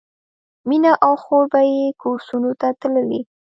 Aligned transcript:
مینه 0.67 0.91
او 1.05 1.13
خور 1.23 1.43
به 1.51 1.59
یې 1.73 1.83
کورسونو 2.01 2.51
ته 2.59 2.67
تللې 2.79 3.21